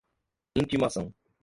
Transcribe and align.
intimação 0.57 1.13